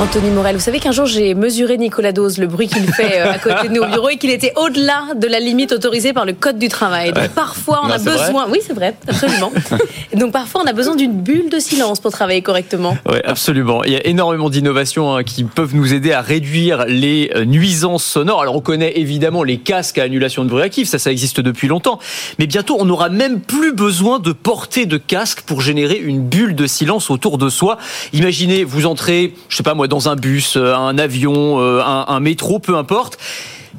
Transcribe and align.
Anthony 0.00 0.30
Morel, 0.30 0.56
vous 0.56 0.62
savez 0.62 0.78
qu'un 0.80 0.92
jour 0.92 1.04
j'ai 1.04 1.34
mesuré 1.34 1.76
Nicolas 1.76 2.12
Dose, 2.12 2.38
le 2.38 2.46
bruit 2.46 2.68
qu'il 2.68 2.90
fait 2.90 3.20
euh, 3.20 3.32
à 3.32 3.38
côté 3.38 3.68
de 3.68 3.74
nous 3.74 3.82
au 3.82 3.86
bureau 3.86 4.08
et 4.08 4.16
qu'il 4.16 4.30
était 4.30 4.54
au-delà 4.56 5.08
de 5.14 5.26
la 5.26 5.40
limite 5.40 5.72
autorisée 5.72 6.14
par 6.14 6.24
le 6.24 6.32
code 6.32 6.58
du 6.58 6.68
travail. 6.68 7.12
Donc 7.12 7.28
parfois 7.34 7.82
on 7.84 7.88
Non, 7.88 7.94
a 7.94 7.98
besoin, 7.98 8.46
oui 8.48 8.60
c'est 8.66 8.72
vrai, 8.72 8.96
absolument. 9.06 9.52
Donc 10.14 10.32
parfois 10.32 10.62
on 10.64 10.66
a 10.66 10.72
besoin 10.72 10.96
d'une 10.96 11.12
bulle 11.12 11.50
de 11.50 11.58
silence 11.58 12.00
pour 12.00 12.12
travailler 12.12 12.40
correctement. 12.40 12.96
Oui, 13.10 13.18
absolument. 13.24 13.84
Il 13.84 13.92
y 13.92 13.96
a 13.96 14.06
énormément 14.06 14.48
d'innovations 14.48 15.14
hein, 15.16 15.22
qui 15.22 15.44
peuvent 15.44 15.76
nous 15.76 15.92
aider 15.92 16.12
à 16.12 16.22
réduire 16.22 16.86
les 16.88 17.30
euh, 17.36 17.44
nuisances 17.44 18.04
sonores. 18.04 18.40
Alors 18.40 18.56
on 18.56 18.62
connaît 18.62 18.96
évidemment 18.96 19.42
les 19.42 19.58
casques 19.58 19.98
à 19.98 20.04
annulation 20.04 20.44
de 20.44 20.48
bruit 20.48 20.62
actif, 20.62 20.88
ça 20.88 20.98
ça 20.98 21.12
existe 21.12 21.42
depuis 21.42 21.68
longtemps. 21.68 21.98
Mais 22.38 22.46
bientôt 22.46 22.78
on 22.80 22.86
n'aura 22.86 23.10
même 23.10 23.40
plus 23.40 23.74
besoin 23.74 24.18
de 24.18 24.32
porter 24.32 24.86
de 24.86 24.96
casque 24.96 25.42
pour 25.42 25.60
générer 25.60 25.96
une 25.96 26.22
bulle 26.22 26.54
de 26.54 26.66
silence 26.66 27.10
autour 27.10 27.36
de 27.36 27.50
soi. 27.50 27.76
Imaginez, 28.14 28.64
vous 28.64 28.86
entrez, 28.86 29.34
je 29.50 29.56
sais 29.58 29.62
pas 29.62 29.74
moi, 29.74 29.88
dans 29.90 30.08
un 30.08 30.16
bus, 30.16 30.56
euh, 30.56 30.74
un 30.74 30.96
avion, 30.96 31.60
euh, 31.60 31.82
un, 31.84 32.06
un 32.08 32.20
métro, 32.20 32.58
peu 32.58 32.76
importe. 32.76 33.18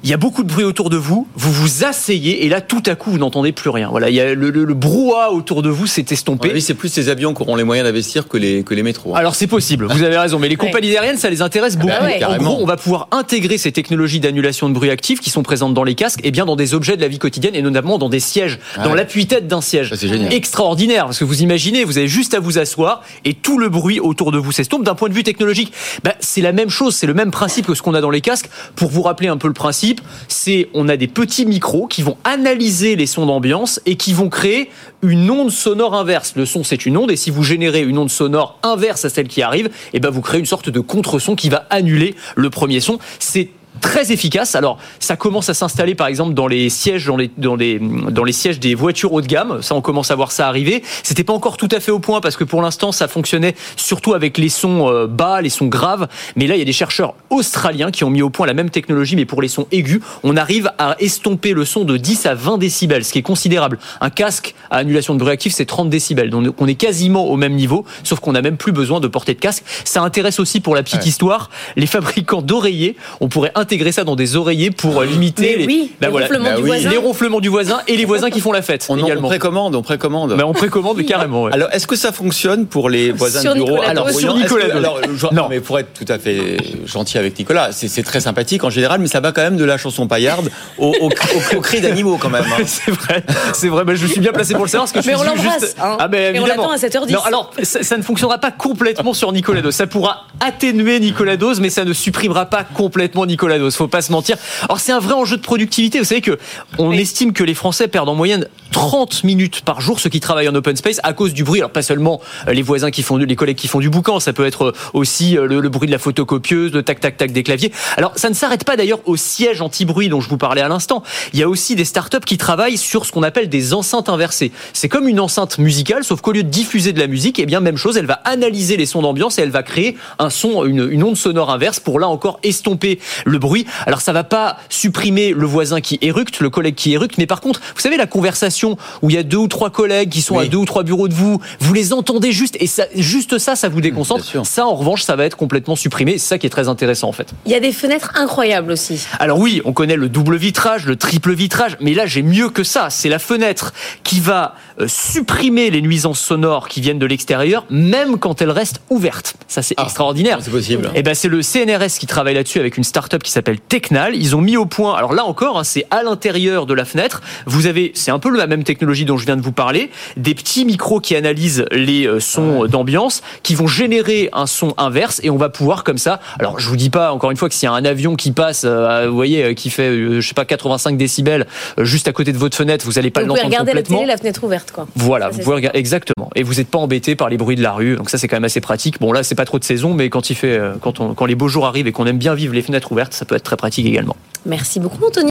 Il 0.04 0.10
y 0.10 0.14
a 0.14 0.18
beaucoup 0.18 0.44
de 0.44 0.48
bruit 0.50 0.64
autour 0.64 0.90
de 0.90 0.98
vous, 0.98 1.28
vous 1.36 1.52
vous 1.52 1.84
asseyez 1.84 2.46
et 2.46 2.50
là 2.50 2.62
tout 2.62 2.82
à 2.86 2.96
coup 2.96 3.12
vous 3.12 3.18
n'entendez 3.18 3.52
plus 3.52 3.70
rien. 3.70 3.90
Voilà, 3.90 4.10
il 4.10 4.16
y 4.16 4.22
a 4.22 4.34
le, 4.34 4.50
le- 4.50 4.64
le 4.64 4.74
brouhaha 4.74 5.32
autour 5.32 5.62
de 5.62 5.70
vous 5.70 5.86
s'est 5.88 6.06
estompé. 6.10 6.52
Oui, 6.54 6.62
c'est 6.62 6.74
plus 6.74 6.90
ces 6.90 7.10
avions 7.10 7.34
qui 7.34 7.42
auront 7.42 7.56
les 7.56 7.64
moyens 7.64 7.86
d'investir 7.88 8.28
que 8.28 8.38
les, 8.38 8.64
que 8.64 8.74
les 8.74 8.84
métros. 8.84 9.16
hein. 9.16 9.20
Alors 9.20 9.36
c'est 9.36 9.48
possible, 9.48 9.86
vous 9.92 10.04
avez 10.04 10.18
raison, 10.18 10.40
mais 10.40 10.48
les 10.50 10.56
compagnies 10.56 10.92
aériennes, 10.96 11.18
ça 11.18 11.30
les 11.30 11.42
intéresse 11.42 11.76
beaucoup. 11.78 11.92
bah 11.92 12.06
ouais. 12.06 12.16
en 12.16 12.20
Carrément. 12.20 12.54
gros, 12.54 12.64
on 12.64 12.66
va 12.66 12.78
pouvoir 12.78 13.08
intégrer 13.12 13.58
ces 13.58 13.72
technologies 13.72 14.20
d'annulation 14.20 14.70
de 14.70 14.74
bruit 14.74 14.90
actif 14.90 15.20
qui 15.20 15.30
sont 15.30 15.44
présentes 15.44 15.74
dans 15.74 15.84
les 15.84 15.96
casques, 15.96 16.22
et 16.24 16.32
bien 16.32 16.46
dans 16.46 16.56
des 16.56 16.74
objets 16.74 16.96
de 16.96 17.02
la 17.02 17.08
vie 17.08 17.20
quotidienne, 17.20 17.56
et 17.56 17.62
notamment 17.62 17.98
dans 17.98 18.10
des 18.10 18.20
sièges, 18.20 18.60
Ah 18.78 18.84
dans 18.84 18.92
ouais. 18.92 18.96
l'appui-tête 18.98 19.48
d'un 19.48 19.62
siège. 19.62 19.90
Ça, 19.90 19.98
c'est 19.98 20.08
génial. 20.08 20.34
Extraordinaire, 20.34 21.06
parce 21.06 21.20
que 21.20 21.26
vous 21.26 21.42
imaginez, 21.44 21.84
vous 21.84 21.98
avez 21.98 22.08
juste 22.08 22.34
à 22.34 22.40
vous 22.40 22.58
asseoir, 22.58 23.04
et 23.26 23.34
tout 23.34 23.58
le 23.58 23.70
bruit 23.70 24.00
autour 24.00 24.32
de 24.32 24.38
vous 24.38 24.52
s'estompe. 24.52 24.84
D'un 24.84 24.96
point 24.96 25.10
de 25.10 25.14
vue 25.14 25.24
technologique, 25.24 25.74
bah, 26.04 26.14
c'est 26.22 26.42
la 26.42 26.54
même 26.54 26.70
chose, 26.70 26.96
c'est 26.96 27.08
le 27.08 27.14
même 27.14 27.32
principe 27.32 27.68
que 27.68 27.74
ce 27.76 27.82
qu'on 27.82 27.94
a 27.94 28.02
dans 28.02 28.10
les 28.10 28.22
casques. 28.22 28.50
Pour 28.76 28.90
vous 28.90 29.02
rappeler 29.02 29.28
un 29.28 29.38
peu 29.38 29.48
le 29.48 29.54
principe, 29.54 29.81
c'est 30.28 30.70
on 30.74 30.90
a 30.90 30.98
des 30.98 31.08
petits 31.08 31.46
micros 31.46 31.88
qui 31.88 32.02
vont 32.02 32.18
analyser 32.24 32.96
les 32.96 33.06
sons 33.06 33.26
d'ambiance 33.26 33.82
et 33.86 33.96
qui 33.96 34.14
vont 34.14 34.30
créer 34.30 34.70
une 35.02 35.30
onde 35.30 35.52
sonore 35.52 35.96
inverse. 35.96 36.34
Le 36.36 36.46
son, 36.46 36.64
c'est 36.64 36.86
une 36.86 36.98
onde, 36.98 37.12
et 37.12 37.16
si 37.16 37.32
vous 37.32 37.44
générez 37.44 37.82
une 37.82 37.98
onde 37.98 38.10
sonore 38.10 38.60
inverse 38.64 39.06
à 39.06 39.10
celle 39.10 39.28
qui 39.28 39.42
arrive, 39.42 39.70
et 39.94 40.00
ben 40.00 40.10
vous 40.10 40.22
créez 40.22 40.40
une 40.40 40.46
sorte 40.46 40.70
de 40.70 40.80
contre-son 40.80 41.36
qui 41.36 41.50
va 41.50 41.66
annuler 41.70 42.16
le 42.36 42.50
premier 42.50 42.80
son. 42.80 43.00
C'est 43.20 43.50
très 43.80 44.12
efficace. 44.12 44.56
Alors, 44.56 44.78
ça 45.00 45.16
commence 45.16 45.50
à 45.50 45.54
s'installer, 45.54 45.96
par 45.96 46.08
exemple, 46.08 46.34
dans 46.34 46.48
les 46.48 46.70
sièges, 46.70 47.06
dans 47.06 47.18
les, 47.18 47.32
dans 47.38 47.56
les, 47.56 47.80
dans 47.80 48.24
les 48.24 48.32
sièges 48.34 48.60
des 48.60 48.76
voitures 48.76 49.14
haut 49.14 49.22
de 49.22 49.28
gamme. 49.28 49.62
Ça, 49.62 49.76
on 49.76 49.82
commence 49.82 50.12
à 50.12 50.16
voir 50.16 50.32
ça 50.32 50.48
arriver. 50.48 50.84
C'était 51.04 51.24
pas 51.24 51.34
encore 51.34 51.58
tout 51.58 51.70
à 51.72 51.80
fait 51.80 51.92
au 51.92 52.00
point 52.00 52.22
parce 52.22 52.36
que 52.36 52.44
pour 52.44 52.62
l'instant, 52.62 52.92
ça 52.92 53.08
fonctionnait 53.08 53.56
surtout 53.78 54.14
avec 54.14 54.38
les 54.38 54.50
sons 54.50 54.90
euh, 54.90 55.08
bas, 55.08 55.42
les 55.42 55.50
sons 55.50 55.68
graves. 55.68 56.08
Mais 56.36 56.48
là, 56.48 56.56
il 56.56 56.60
y 56.60 56.62
a 56.62 56.66
des 56.66 56.74
chercheurs 56.74 57.16
australiens 57.30 57.92
qui 57.92 58.04
ont 58.04 58.10
mis 58.10 58.22
au 58.22 58.30
point 58.30 58.46
la 58.46 58.54
même 58.54 58.70
technologie, 58.70 59.16
mais 59.16 59.26
pour 59.26 59.42
les 59.42 59.48
sons 59.48 59.68
aigus. 59.72 60.02
On 60.24 60.36
arrive 60.38 60.72
à 60.78 60.96
estomper 61.00 61.54
le 61.54 61.66
son 61.66 61.84
de 61.84 61.98
10 61.98 62.26
à 62.26 62.36
20 62.36 62.58
décibels, 62.58 63.06
ce 63.06 63.12
qui 63.14 63.20
est 63.20 63.24
considérable. 63.24 63.80
Un 64.02 64.10
casque 64.10 64.54
à 64.70 64.78
annulation 64.78 65.14
de 65.14 65.20
bruit 65.20 65.32
actif, 65.32 65.54
c'est 65.54 65.66
30 65.66 65.90
décibels. 65.90 66.30
Donc, 66.30 66.54
on 66.60 66.68
est 66.68 66.76
quasiment 66.76 67.26
au 67.28 67.38
même 67.38 67.54
niveau, 67.54 67.86
sauf 68.04 68.20
qu'on 68.20 68.34
n'a 68.34 68.42
même 68.42 68.58
plus 68.58 68.72
besoin 68.72 69.00
de 69.00 69.08
porter 69.08 69.34
de 69.34 69.40
casque. 69.40 69.64
Ça 69.86 70.02
intéresse 70.02 70.40
aussi 70.40 70.60
pour 70.60 70.76
la 70.76 70.84
petite 70.84 71.02
Ouais. 71.02 71.08
histoire, 71.08 71.50
les 71.78 71.88
fabricants 71.88 72.42
d'oreillers. 72.42 72.96
On 73.22 73.28
pourrait 73.30 73.52
intégrer 73.62 73.92
ça 73.92 74.04
dans 74.04 74.16
des 74.16 74.36
oreillers 74.36 74.72
pour 74.72 75.00
euh, 75.02 75.06
limiter 75.06 75.42
Mais 75.52 75.56
les, 75.58 75.66
oui, 75.66 75.92
Bah 76.02 76.08
les 76.08 76.12
voilà. 76.12 76.28
ronflements 76.28 76.50
Bah 76.50 76.56
du 76.58 76.62
oui. 76.64 76.68
voisin. 76.68 76.90
les 76.90 76.98
ronflements 76.98 77.40
du 77.40 77.50
voisin 77.50 77.80
et 77.88 77.96
les 77.96 78.06
voisins 78.06 78.30
qui 78.30 78.42
font 78.42 78.52
la 78.52 78.62
fête 78.62 78.86
on, 78.90 78.98
précommande, 79.22 79.76
on 79.76 79.82
précommande. 79.82 80.36
Bah, 80.36 80.44
on 80.46 80.54
précommande 80.54 81.02
carrément. 81.06 81.44
ouais. 81.44 81.54
Alors, 81.54 81.70
est-ce 81.72 81.88
que 81.88 81.96
ça 81.96 82.12
fonctionne 82.12 82.66
pour 82.68 82.90
les 82.90 83.12
voisins 83.12 83.42
Sur 83.42 83.52
de 83.54 83.56
bureau 83.60 83.72
Nicolas 83.72 83.90
Alors, 83.90 84.10
Sur 84.10 84.36
Nicolas 84.36 84.66
que- 84.70 84.78
alors, 84.78 85.00
je- 85.16 85.28
Non. 85.36 85.48
mais 85.50 85.60
pour 85.62 85.80
être 85.80 85.94
tout 85.94 86.06
à 86.12 86.18
fait 86.20 86.58
gentil 86.86 87.18
avec 87.18 87.38
Nicolas, 87.40 87.70
c'est 87.72 87.88
c'est 87.88 88.04
très 88.04 88.20
sympathique 88.20 88.64
en 88.64 88.70
général, 88.70 89.00
mais 89.00 89.08
ça 89.08 89.20
va 89.20 89.32
quand 89.32 89.42
même 89.42 89.58
de 89.58 89.66
la 89.66 89.78
chanson 89.78 90.08
paillarde 90.08 90.50
au, 90.78 90.88
au, 91.02 91.08
au- 91.10 91.58
au 91.58 91.62
cri 91.62 91.80
d'animaux 91.82 92.18
quand 92.20 92.30
même. 92.30 92.44
hein. 92.52 92.64
c'est 92.66 92.92
vrai, 92.92 93.24
c'est 93.54 93.68
vrai. 93.70 93.84
Bah, 93.86 93.94
je 93.96 94.06
suis 94.08 94.20
bien 94.20 94.32
placé 94.32 94.54
pour 94.54 94.64
le 94.64 94.70
savoir 94.70 94.90
parce 94.90 94.94
que 94.94 95.02
je 95.02 95.08
Mais 95.08 95.18
suis 95.18 95.28
on 95.28 95.36
l'embrasse, 95.36 95.62
juste. 95.62 95.78
hein. 95.82 95.98
Ah 96.00 96.08
ben 96.08 96.36
Et 96.36 96.40
on 96.40 96.46
l'attend 96.46 96.72
à 96.72 96.78
7h10. 96.78 97.12
Non, 97.12 97.20
alors 97.22 97.52
ça, 97.64 97.84
ça 97.84 97.98
ne 97.98 98.02
fonctionnera 98.02 98.38
pas 98.40 98.52
complètement 98.52 99.14
sur 99.14 99.32
Nicolas 99.32 99.62
Dose. 99.62 99.76
Ça 99.76 99.88
pourra 99.88 100.26
atténuer 100.40 101.00
Nicolas 101.00 101.38
Dose, 101.38 101.60
mais 101.60 101.70
ça 101.70 101.86
ne 101.86 101.94
supprimera 101.94 102.46
pas 102.46 102.64
complètement 102.64 103.26
Nicolas 103.26 103.51
Dose. 103.60 103.76
Faut 103.76 103.88
pas 103.88 104.02
se 104.02 104.12
mentir. 104.12 104.38
Alors 104.64 104.80
c'est 104.80 104.92
un 104.92 105.00
vrai 105.00 105.14
enjeu 105.14 105.38
de 105.38 105.42
productivité. 105.42 106.00
Vous 106.00 106.06
savez 106.06 106.22
que 106.22 106.38
on 106.78 106.90
Oui. 106.90 107.00
estime 107.00 107.34
que 107.34 107.44
les 107.44 107.54
Français 107.56 107.88
perdent 107.88 108.10
en 108.10 108.16
moyenne 108.16 108.48
30 108.72 109.24
minutes 109.24 109.62
par 109.62 109.82
jour 109.82 110.00
ceux 110.00 110.10
qui 110.10 110.20
travaillent 110.20 110.50
en 110.50 110.56
open 110.56 110.76
space 110.76 111.00
à 111.04 111.14
cause 111.14 111.34
du 111.34 111.44
bruit. 111.44 111.60
Alors 111.60 111.72
pas 111.72 111.82
seulement 111.82 112.22
euh, 112.48 112.54
les 112.54 112.62
voisins 112.62 112.92
qui 112.92 113.04
font 113.04 113.18
les 113.18 113.36
collègues 113.36 113.58
qui 113.58 113.68
font 113.68 113.80
du 113.80 113.90
boucan, 113.90 114.20
ça 114.20 114.34
peut 114.34 114.46
être 114.46 114.66
euh, 114.66 114.74
aussi 114.94 115.38
euh, 115.38 115.46
le, 115.46 115.70
bruit 115.70 115.88
de 115.88 115.92
la 115.92 116.00
photocopieuse, 116.00 116.72
le 116.72 116.84
tac 116.84 117.00
tac 117.00 117.18
tac 117.18 117.32
des 117.32 117.44
claviers. 117.44 117.72
Alors 117.98 118.14
ça 118.16 118.30
ne 118.30 118.34
s'arrête 118.34 118.64
pas 118.64 118.78
d'ailleurs 118.78 119.00
au 119.06 119.18
siège 119.18 119.62
anti-bruit 119.62 120.10
dont 120.10 120.22
je 120.22 120.30
vous 120.30 120.38
parlais 120.38 120.62
à 120.62 120.68
l'instant. 120.68 121.04
Il 121.34 121.40
y 121.40 121.44
a 121.44 121.50
aussi 121.50 121.76
des 121.76 121.86
startups 121.86 122.20
qui 122.26 122.38
travaillent 122.38 122.78
sur 122.78 123.06
ce 123.06 123.12
qu'on 123.12 123.24
appelle 123.24 123.50
des 123.50 123.74
enceintes 123.74 124.10
inversées. 124.10 124.52
C'est 124.74 124.90
comme 124.90 125.08
une 125.08 125.20
enceinte 125.20 125.58
musicale, 125.58 126.04
sauf 126.04 126.22
qu'au 126.22 126.32
lieu 126.32 126.44
de 126.44 126.50
diffuser 126.50 126.94
de 126.94 127.00
la 127.00 127.08
musique, 127.08 127.40
eh 127.40 127.46
bien 127.46 127.60
même 127.60 127.78
chose, 127.78 127.98
elle 127.98 128.06
va 128.06 128.22
analyser 128.26 128.78
les 128.78 128.86
sons 128.86 129.02
d'ambiance 129.02 129.38
et 129.38 129.42
elle 129.42 129.52
va 129.52 129.64
créer 129.64 129.98
un 130.20 130.30
son, 130.30 130.66
une, 130.66 131.04
onde 131.04 131.18
sonore 131.18 131.52
inverse 131.52 131.80
pour 131.80 132.00
là 132.00 132.08
encore 132.08 132.40
estomper 132.44 133.00
le 133.26 133.38
bruit. 133.38 133.66
Alors 133.86 134.02
ça 134.02 134.14
va 134.14 134.24
pas 134.24 134.58
supprimer 134.70 135.34
le 135.34 135.46
voisin 135.46 135.82
qui 135.82 135.98
éructe, 136.02 136.40
le 136.40 136.50
collègue 136.50 136.76
qui 136.76 136.94
éructe, 136.94 137.18
mais 137.18 137.28
par 137.28 137.42
contre, 137.42 137.60
vous 137.76 137.82
savez 137.82 137.98
la 137.98 138.08
conversation 138.08 138.61
où 139.02 139.10
il 139.10 139.16
y 139.16 139.20
a 139.20 139.24
deux 139.24 139.38
ou 139.38 139.48
trois 139.48 139.70
collègues 139.70 140.10
qui 140.10 140.22
sont 140.22 140.38
Oui. 140.38 140.46
à 140.46 140.48
deux 140.48 140.58
ou 140.58 140.66
trois 140.66 140.84
bureaux 140.84 141.08
de 141.08 141.14
vous, 141.14 141.40
vous 141.60 141.74
les 141.74 141.94
entendez 141.94 142.32
juste 142.32 142.58
et 142.60 142.68
ça, 142.68 142.86
juste 142.96 143.38
ça, 143.38 143.56
ça 143.56 143.70
vous 143.70 143.82
déconcentre. 143.82 144.24
Ça 144.46 144.66
en 144.66 144.76
revanche, 144.76 145.04
ça 145.04 145.16
va 145.16 145.26
être 145.26 145.38
complètement 145.38 145.76
supprimé. 145.76 146.18
C'est 146.18 146.28
ça 146.28 146.38
qui 146.38 146.48
est 146.48 146.50
très 146.52 146.68
intéressant 146.68 147.10
en 147.10 147.12
fait. 147.14 147.30
Il 147.46 147.52
y 147.52 147.56
a 147.56 147.60
des 147.60 147.72
fenêtres 147.72 148.12
incroyables 148.16 148.72
aussi. 148.72 149.06
Alors 149.20 149.40
oui, 149.40 149.62
on 149.66 149.74
connaît 149.74 149.96
le 149.96 150.10
double 150.10 150.36
vitrage, 150.38 150.86
le 150.86 150.96
triple 150.96 151.34
vitrage, 151.34 151.78
mais 151.82 151.94
là 151.94 152.06
j'ai 152.06 152.22
mieux 152.24 152.50
que 152.50 152.64
ça. 152.64 152.90
C'est 152.90 153.10
la 153.10 153.20
fenêtre 153.20 153.74
qui 154.04 154.20
va 154.20 154.56
euh, 154.80 154.88
supprimer 154.88 155.70
les 155.70 155.82
nuisances 155.82 156.20
sonores 156.20 156.68
qui 156.68 156.82
viennent 156.82 157.00
de 157.00 157.06
l'extérieur, 157.06 157.66
même 157.70 158.18
quand 158.18 158.42
elle 158.42 158.52
reste 158.52 158.82
ouverte. 158.90 159.36
Ça 159.48 159.62
c'est 159.62 159.76
Ah, 159.78 159.84
extraordinaire. 159.84 160.40
C'est 160.42 160.52
possible. 160.52 160.90
Eh 160.96 161.04
ben 161.04 161.14
c'est 161.14 161.28
le 161.28 161.42
CNRS 161.42 161.98
qui 162.00 162.08
travaille 162.08 162.36
là-dessus 162.36 162.60
avec 162.60 162.78
une 162.78 162.84
start-up 162.84 163.24
qui 163.24 163.32
s'appelle 163.32 163.60
Technal. 163.60 164.16
Ils 164.16 164.36
ont 164.36 164.42
mis 164.42 164.58
au 164.58 164.66
point. 164.66 164.96
Alors 164.96 165.14
là 165.14 165.26
encore, 165.26 165.58
hein, 165.60 165.64
c'est 165.64 165.86
à 165.92 166.04
l'intérieur 166.04 166.66
de 166.66 166.74
la 166.74 166.86
fenêtre. 166.86 167.22
Vous 167.46 167.66
avez, 167.68 167.92
c'est 167.96 168.12
un 168.12 168.20
peu 168.20 168.30
la 168.36 168.48
même 168.52 168.64
technologie 168.64 169.06
dont 169.06 169.18
je 169.18 169.26
viens 169.26 169.38
de 169.38 169.42
vous 169.42 169.52
parler, 169.52 169.90
des 170.18 170.36
petits 170.36 170.66
micros 170.66 171.00
qui 171.00 171.16
analysent 171.16 171.66
les 171.72 172.06
euh, 172.08 172.20
sons 172.20 172.66
d'ambiance, 172.66 173.22
qui 173.44 173.56
vont 173.56 173.68
générer 173.68 174.30
un 174.34 174.46
son 174.46 174.74
inverse 174.78 175.20
et 175.24 175.30
on 175.30 175.38
va 175.38 175.50
pouvoir 175.50 175.84
comme 175.84 175.98
ça. 175.98 176.20
Alors 176.40 176.60
je 176.60 176.68
vous 176.70 176.76
dis 176.78 176.90
pas 176.90 177.12
encore 177.12 177.32
une 177.32 177.38
fois 177.38 177.50
que 177.50 177.56
s'il 177.56 177.68
y 177.68 177.70
a 177.70 177.74
un 177.74 177.86
avion 177.86 178.16
qui 178.16 178.32
passe, 178.32 178.64
euh, 178.66 179.08
vous 179.10 179.16
voyez, 179.16 179.44
euh, 179.44 179.54
qui 179.54 179.70
fait, 179.70 179.90
euh, 179.90 180.22
je 180.22 180.28
sais 180.28 180.34
pas, 180.34 180.46
85 180.46 180.98
décibels 180.98 181.48
euh, 181.80 181.84
juste 181.86 182.08
à 182.08 182.14
côté 182.14 182.32
de 182.32 182.38
votre 182.38 182.56
fenêtre, 182.56 182.86
vous 182.86 183.00
allez 183.00 183.10
pas 183.10 183.22
vous 183.22 183.28
pouvez 183.28 183.40
l'entendre 183.40 183.52
regarder 183.54 183.72
la 183.72 183.78
complètement. 183.82 183.98
télé, 184.00 184.08
la 184.08 184.18
fenêtre 184.18 184.44
ouverte 184.44 184.72
quoi. 184.72 184.88
Voilà, 184.96 185.26
Ça, 185.26 185.32
vous 185.32 185.44
pouvez 185.44 185.56
regarder 185.56 185.80
exactement. 185.80 186.30
Et 186.36 186.44
vous 186.44 186.56
n'êtes 186.56 186.70
pas 186.70 186.78
embêté 186.80 187.16
par 187.16 187.30
les 187.30 187.38
bruits 187.38 187.56
de 187.56 187.64
la 187.64 187.72
rue. 187.74 187.96
Donc 187.96 188.10
ça, 188.10 188.18
c'est 188.18 188.28
quand 188.28 188.36
même 188.36 188.44
assez 188.44 188.62
pratique. 188.62 189.00
Bon, 189.00 189.12
là, 189.12 189.24
c'est 189.24 189.36
pas 189.36 189.46
trop 189.46 189.60
de 189.60 189.64
saison, 189.64 189.94
mais 189.94 190.10
quand 190.10 190.30
il 190.30 190.36
fait, 190.36 190.58
euh, 190.58 190.74
quand, 190.82 191.00
on, 191.00 191.14
quand 191.14 191.26
les 191.26 191.36
beaux 191.36 191.48
jours 191.48 191.66
arrivent 191.66 191.88
et 191.88 191.92
qu'on 191.92 192.06
aime 192.06 192.18
bien 192.18 192.34
vivre 192.36 192.54
les 192.54 192.62
fenêtres 192.62 192.92
ouvertes, 192.92 193.14
ça 193.14 193.26
peut 193.26 193.36
être 193.36 193.44
très 193.44 193.58
pratique 193.58 193.86
également. 193.86 194.16
Merci 194.46 194.80
beaucoup 194.80 195.06
Anthony. 195.06 195.31